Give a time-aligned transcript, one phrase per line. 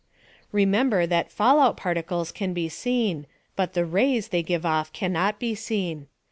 [0.51, 5.53] Remember that fallout particles can be seen, but the rays they give off cannot be
[5.53, 6.07] seen.